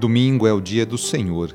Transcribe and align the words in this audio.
Domingo 0.00 0.46
é 0.46 0.52
o 0.54 0.62
dia 0.62 0.86
do 0.86 0.96
Senhor. 0.96 1.54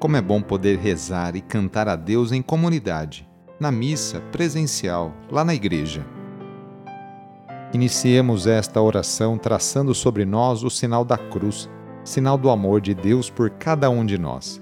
Como 0.00 0.16
é 0.16 0.20
bom 0.20 0.42
poder 0.42 0.76
rezar 0.76 1.36
e 1.36 1.40
cantar 1.40 1.86
a 1.86 1.94
Deus 1.94 2.32
em 2.32 2.42
comunidade, 2.42 3.28
na 3.60 3.70
missa 3.70 4.20
presencial, 4.32 5.14
lá 5.30 5.44
na 5.44 5.54
igreja. 5.54 6.04
Iniciemos 7.72 8.48
esta 8.48 8.82
oração 8.82 9.38
traçando 9.38 9.94
sobre 9.94 10.24
nós 10.24 10.64
o 10.64 10.68
sinal 10.68 11.04
da 11.04 11.16
cruz, 11.16 11.70
sinal 12.02 12.36
do 12.36 12.50
amor 12.50 12.80
de 12.80 12.92
Deus 12.92 13.30
por 13.30 13.50
cada 13.50 13.88
um 13.88 14.04
de 14.04 14.18
nós. 14.18 14.60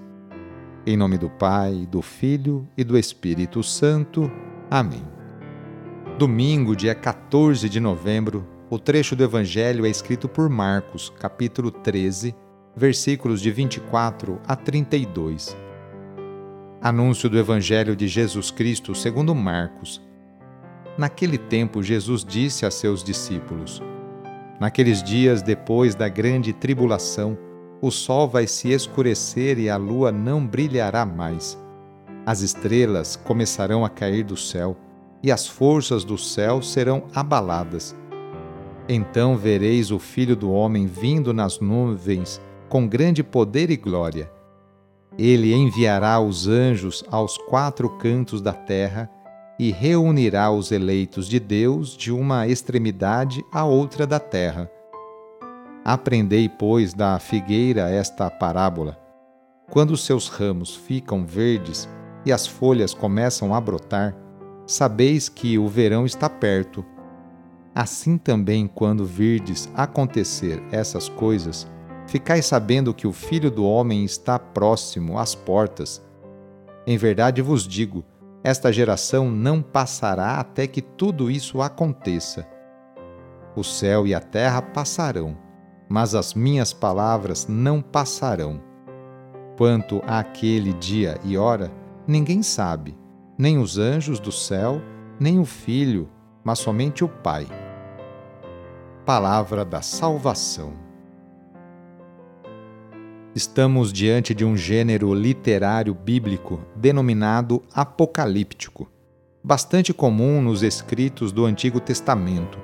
Em 0.86 0.95
nome 0.95 1.16
do 1.16 1.30
Pai, 1.30 1.88
do 1.91 2.02
Filho 2.02 2.68
e 2.77 2.84
do 2.84 2.98
Espírito 2.98 3.62
Santo. 3.62 4.30
Amém. 4.70 5.02
Domingo, 6.18 6.77
dia 6.77 6.95
14 6.95 7.70
de 7.70 7.80
novembro, 7.80 8.46
o 8.68 8.79
trecho 8.79 9.16
do 9.16 9.25
Evangelho 9.25 9.86
é 9.86 9.88
escrito 9.88 10.29
por 10.29 10.50
Marcos, 10.50 11.09
capítulo 11.18 11.70
13, 11.70 12.34
versículos 12.77 13.41
de 13.41 13.52
24 13.52 14.41
a 14.46 14.56
32. 14.56 15.56
Anúncio 16.83 17.30
do 17.30 17.38
Evangelho 17.38 17.95
de 17.95 18.09
Jesus 18.09 18.50
Cristo 18.50 18.95
segundo 18.95 19.34
Marcos. 19.34 20.02
Naquele 20.98 21.38
tempo, 21.38 21.83
Jesus 21.83 22.24
disse 22.24 22.66
a 22.66 22.70
seus 22.70 23.05
discípulos: 23.05 23.80
Naqueles 24.59 25.02
dias 25.02 25.41
depois 25.41 25.95
da 25.95 26.09
grande 26.09 26.52
tribulação, 26.52 27.38
o 27.80 27.91
sol 27.91 28.28
vai 28.28 28.47
se 28.47 28.73
escurecer 28.73 29.59
e 29.59 29.70
a 29.70 29.77
lua 29.77 30.11
não 30.11 30.45
brilhará 30.45 31.06
mais. 31.06 31.56
As 32.27 32.41
estrelas 32.41 33.14
começarão 33.14 33.84
a 33.84 33.91
cair 33.91 34.25
do 34.25 34.36
céu 34.36 34.77
e 35.22 35.30
as 35.30 35.47
forças 35.47 36.05
do 36.05 36.19
céu 36.19 36.61
serão 36.61 37.05
abaladas. 37.14 37.95
Então 38.88 39.36
vereis 39.36 39.91
o 39.91 39.98
Filho 39.98 40.34
do 40.34 40.50
Homem 40.50 40.86
vindo 40.86 41.33
nas 41.33 41.61
nuvens 41.61 42.41
com 42.74 42.88
grande 42.88 43.23
poder 43.23 43.70
e 43.70 43.77
glória. 43.77 44.28
Ele 45.17 45.55
enviará 45.55 46.19
os 46.19 46.48
anjos 46.48 47.05
aos 47.08 47.39
quatro 47.39 47.89
cantos 47.89 48.42
da 48.42 48.53
terra 48.53 49.08
e 49.61 49.70
reunirá 49.70 50.50
os 50.50 50.72
eleitos 50.72 51.28
de 51.28 51.39
Deus 51.39 51.97
de 51.97 52.11
uma 52.11 52.48
extremidade 52.48 53.45
à 53.52 53.64
outra 53.64 54.08
da 54.08 54.19
terra. 54.19 54.69
Aprendei, 55.84 56.48
pois, 56.48 56.92
da 56.92 57.17
figueira 57.20 57.89
esta 57.89 58.28
parábola. 58.28 58.98
Quando 59.70 59.97
seus 59.97 60.27
ramos 60.27 60.75
ficam 60.75 61.25
verdes 61.25 61.89
e 62.27 62.33
as 62.33 62.45
folhas 62.45 62.92
começam 62.92 63.55
a 63.55 63.61
brotar, 63.61 64.17
sabeis 64.67 65.28
que 65.28 65.56
o 65.61 65.69
verão 65.69 66.05
está 66.05 66.28
perto. 66.28 66.84
Assim 67.72 68.19
também, 68.19 68.67
quando 68.67 69.05
virdes 69.05 69.70
acontecer 69.77 70.61
essas 70.72 71.08
coisas, 71.08 71.72
Ficai 72.06 72.42
sabendo 72.42 72.94
que 72.94 73.06
o 73.06 73.12
Filho 73.12 73.50
do 73.50 73.64
Homem 73.64 74.05
está 74.05 74.38
próximo 74.38 75.19
às 75.19 75.34
portas. 75.34 76.02
Em 76.86 76.96
verdade 76.96 77.41
vos 77.41 77.66
digo: 77.66 78.05
esta 78.42 78.70
geração 78.70 79.30
não 79.30 79.62
passará 79.62 80.38
até 80.38 80.66
que 80.66 80.83
tudo 80.83 81.30
isso 81.30 81.62
aconteça. 81.62 82.46
O 83.56 83.64
céu 83.64 84.06
e 84.06 84.14
a 84.14 84.20
terra 84.20 84.61
passarão, 84.61 85.36
mas 85.88 86.14
as 86.14 86.34
minhas 86.34 86.72
palavras 86.72 87.46
não 87.48 87.80
passarão. 87.80 88.61
Quanto 89.56 90.02
àquele 90.06 90.72
dia 90.74 91.18
e 91.24 91.39
hora, 91.39 91.72
ninguém 92.06 92.42
sabe, 92.42 92.98
nem 93.39 93.58
os 93.58 93.78
anjos 93.78 94.18
do 94.20 94.33
céu, 94.33 94.83
nem 95.18 95.39
o 95.39 95.44
Filho, 95.44 96.08
mas 96.42 96.58
somente 96.58 97.02
o 97.02 97.08
Pai. 97.08 97.46
Palavra 99.06 99.64
da 99.64 99.80
Salvação. 99.80 100.83
Estamos 103.34 103.92
diante 103.92 104.32
de 104.32 104.44
um 104.44 104.56
gênero 104.56 105.12
literário 105.12 105.92
bíblico 105.92 106.60
denominado 106.77 107.64
apocalíptico, 107.74 108.89
bastante 109.42 109.92
comum 109.92 110.40
nos 110.40 110.62
escritos 110.62 111.33
do 111.33 111.44
Antigo 111.44 111.80
Testamento. 111.80 112.56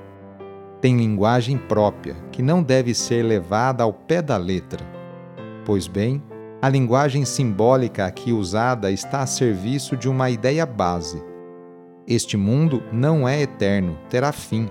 Tem 0.80 0.97
linguagem 0.97 1.59
própria, 1.59 2.14
que 2.30 2.41
não 2.41 2.62
deve 2.62 2.94
ser 2.94 3.25
levada 3.25 3.82
ao 3.82 3.92
pé 3.92 4.22
da 4.22 4.36
letra. 4.36 4.86
Pois 5.64 5.88
bem, 5.88 6.22
a 6.62 6.69
linguagem 6.69 7.25
simbólica 7.25 8.06
aqui 8.06 8.32
usada 8.32 8.92
está 8.92 9.22
a 9.22 9.26
serviço 9.26 9.97
de 9.97 10.09
uma 10.09 10.30
ideia 10.30 10.64
base. 10.64 11.20
Este 12.06 12.36
mundo 12.36 12.80
não 12.92 13.28
é 13.28 13.42
eterno, 13.42 13.98
terá 14.09 14.30
fim, 14.30 14.69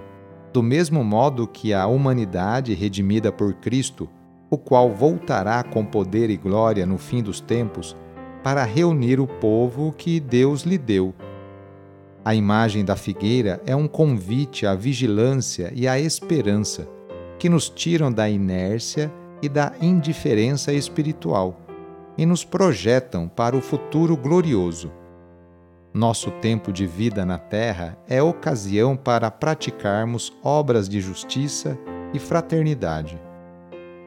do 0.53 0.63
mesmo 0.63 1.03
modo 1.03 1.45
que 1.45 1.73
a 1.73 1.85
humanidade 1.87 2.73
redimida 2.73 3.33
por 3.33 3.53
Cristo 3.55 4.09
o 4.49 4.57
qual 4.57 4.91
voltará 4.91 5.63
com 5.63 5.85
poder 5.85 6.29
e 6.29 6.37
glória 6.37 6.85
no 6.85 6.97
fim 6.97 7.21
dos 7.21 7.39
tempos 7.39 7.95
para 8.43 8.63
reunir 8.63 9.19
o 9.19 9.27
povo 9.27 9.93
que 9.97 10.19
Deus 10.19 10.63
lhe 10.63 10.77
deu. 10.77 11.13
A 12.23 12.35
imagem 12.35 12.83
da 12.83 12.95
figueira 12.95 13.61
é 13.65 13.75
um 13.75 13.87
convite 13.87 14.65
à 14.65 14.75
vigilância 14.75 15.71
e 15.75 15.87
à 15.87 15.99
esperança, 15.99 16.87
que 17.37 17.49
nos 17.49 17.69
tiram 17.69 18.11
da 18.11 18.29
inércia 18.29 19.11
e 19.41 19.47
da 19.47 19.73
indiferença 19.81 20.73
espiritual 20.73 21.59
e 22.17 22.25
nos 22.25 22.43
projetam 22.43 23.27
para 23.27 23.55
o 23.55 23.61
futuro 23.61 24.17
glorioso. 24.17 24.91
Nosso 25.93 26.29
tempo 26.31 26.71
de 26.71 26.85
vida 26.85 27.25
na 27.25 27.37
Terra 27.37 27.97
é 28.07 28.21
ocasião 28.21 28.95
para 28.95 29.31
praticarmos 29.31 30.31
obras 30.43 30.87
de 30.87 30.99
justiça 30.99 31.77
e 32.13 32.19
fraternidade. 32.19 33.28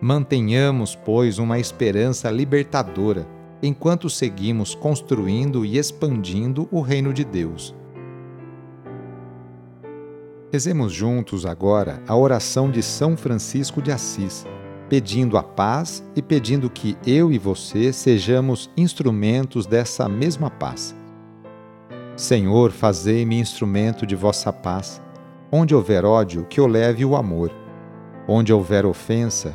Mantenhamos, 0.04 0.96
pois, 0.96 1.38
uma 1.38 1.60
esperança 1.60 2.28
libertadora 2.28 3.24
enquanto 3.62 4.10
seguimos 4.10 4.74
construindo 4.74 5.64
e 5.64 5.78
expandindo 5.78 6.68
o 6.72 6.80
reino 6.80 7.12
de 7.12 7.24
Deus. 7.24 7.72
Rezemos 10.50 10.92
juntos 10.92 11.46
agora 11.46 12.02
a 12.08 12.16
oração 12.16 12.68
de 12.68 12.82
São 12.82 13.16
Francisco 13.16 13.80
de 13.80 13.92
Assis, 13.92 14.44
pedindo 14.88 15.38
a 15.38 15.42
paz 15.44 16.02
e 16.16 16.20
pedindo 16.20 16.68
que 16.68 16.98
eu 17.06 17.30
e 17.30 17.38
você 17.38 17.92
sejamos 17.92 18.68
instrumentos 18.76 19.66
dessa 19.66 20.08
mesma 20.08 20.50
paz. 20.50 20.96
Senhor, 22.16 22.72
fazei-me 22.72 23.38
instrumento 23.38 24.04
de 24.04 24.16
vossa 24.16 24.52
paz. 24.52 25.00
Onde 25.52 25.76
houver 25.76 26.04
ódio, 26.04 26.44
que 26.50 26.58
eu 26.58 26.66
leve 26.66 27.04
o 27.04 27.14
amor. 27.14 27.52
Onde 28.26 28.52
houver 28.52 28.84
ofensa, 28.84 29.54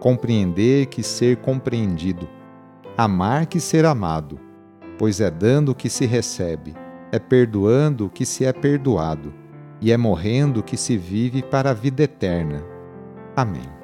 compreender 0.00 0.86
que 0.86 1.02
ser 1.02 1.38
compreendido, 1.38 2.28
amar 2.96 3.46
que 3.46 3.60
ser 3.60 3.84
amado, 3.84 4.38
pois 4.98 5.20
é 5.20 5.30
dando 5.30 5.74
que 5.74 5.88
se 5.88 6.06
recebe, 6.06 6.74
é 7.12 7.18
perdoando 7.18 8.08
que 8.08 8.24
se 8.24 8.44
é 8.44 8.52
perdoado, 8.52 9.32
e 9.80 9.92
é 9.92 9.96
morrendo 9.96 10.62
que 10.62 10.76
se 10.76 10.96
vive 10.96 11.42
para 11.42 11.70
a 11.70 11.74
vida 11.74 12.02
eterna. 12.02 12.64
Amém. 13.36 13.78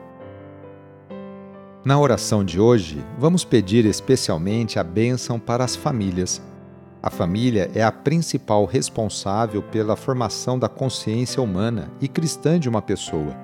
Na 1.85 1.99
oração 1.99 2.43
de 2.43 2.59
hoje, 2.59 3.05
vamos 3.19 3.45
pedir 3.45 3.85
especialmente 3.85 4.79
a 4.79 4.83
bênção 4.83 5.39
para 5.39 5.63
as 5.63 5.77
famílias. 5.77 6.43
A 7.03 7.11
família 7.11 7.71
é 7.75 7.83
a 7.83 7.93
principal 7.93 8.65
responsável 8.65 9.63
pela 9.63 9.95
formação 9.95 10.59
da 10.59 10.69
consciência 10.69 11.43
humana 11.43 11.93
e 12.01 12.09
cristã 12.09 12.59
de 12.59 12.69
uma 12.69 12.81
pessoa. 12.81 13.44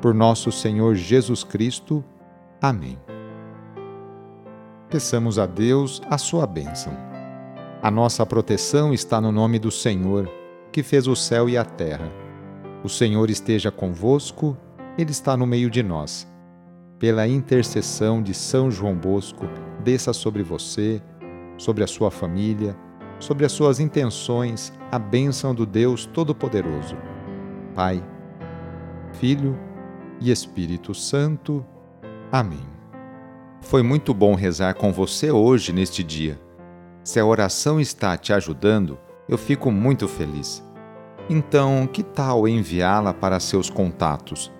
Por 0.00 0.14
nosso 0.14 0.52
Senhor 0.52 0.94
Jesus 0.94 1.42
Cristo. 1.42 2.04
Amém. 2.60 2.98
Peçamos 4.88 5.38
a 5.38 5.46
Deus 5.46 6.00
a 6.08 6.16
sua 6.16 6.46
bênção. 6.46 6.92
A 7.82 7.90
nossa 7.90 8.24
proteção 8.24 8.94
está 8.94 9.20
no 9.20 9.32
nome 9.32 9.58
do 9.58 9.70
Senhor, 9.70 10.30
que 10.72 10.82
fez 10.82 11.06
o 11.06 11.16
céu 11.16 11.48
e 11.48 11.58
a 11.58 11.64
terra. 11.64 12.10
O 12.84 12.88
Senhor 12.88 13.28
esteja 13.28 13.70
convosco, 13.70 14.56
Ele 14.96 15.10
está 15.10 15.36
no 15.36 15.46
meio 15.46 15.68
de 15.68 15.82
nós. 15.82 16.26
Pela 16.98 17.26
intercessão 17.26 18.22
de 18.22 18.34
São 18.34 18.70
João 18.70 18.94
Bosco, 18.94 19.46
desça 19.84 20.12
sobre 20.12 20.42
você, 20.42 21.02
sobre 21.56 21.82
a 21.82 21.86
sua 21.88 22.10
família, 22.10 22.76
sobre 23.18 23.44
as 23.44 23.52
suas 23.52 23.80
intenções, 23.80 24.72
a 24.92 24.98
bênção 24.98 25.54
do 25.54 25.66
Deus 25.66 26.06
Todo-Poderoso. 26.06 26.96
Pai, 27.74 28.02
Filho 29.12 29.58
e 30.20 30.30
Espírito 30.30 30.94
Santo. 30.94 31.64
Amém. 32.30 32.66
Foi 33.60 33.82
muito 33.82 34.14
bom 34.14 34.34
rezar 34.34 34.74
com 34.74 34.92
você 34.92 35.30
hoje 35.30 35.72
neste 35.72 36.02
dia. 36.02 36.40
Se 37.02 37.18
a 37.18 37.24
oração 37.24 37.80
está 37.80 38.16
te 38.16 38.32
ajudando, 38.32 38.98
eu 39.28 39.36
fico 39.36 39.70
muito 39.70 40.06
feliz. 40.06 40.62
Então, 41.28 41.86
que 41.86 42.02
tal 42.02 42.48
enviá-la 42.48 43.12
para 43.12 43.40
seus 43.40 43.68
contatos, 43.68 44.52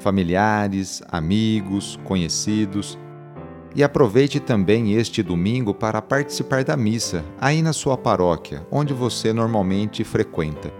familiares, 0.00 1.02
amigos, 1.08 1.98
conhecidos? 2.04 2.98
E 3.74 3.84
aproveite 3.84 4.40
também 4.40 4.94
este 4.94 5.22
domingo 5.22 5.72
para 5.72 6.02
participar 6.02 6.64
da 6.64 6.76
missa 6.76 7.24
aí 7.40 7.62
na 7.62 7.72
sua 7.72 7.96
paróquia, 7.96 8.66
onde 8.70 8.92
você 8.92 9.32
normalmente 9.32 10.02
frequenta. 10.02 10.79